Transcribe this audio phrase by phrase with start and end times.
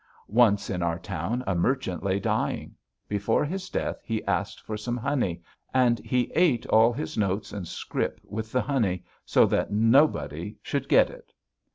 [0.29, 2.73] Once in our town a merchant lay dying.
[3.07, 5.43] Before his death he asked for some honey,
[5.75, 10.89] and he ate all his notes and scrip with the honey so that nobody should
[10.89, 11.31] get it.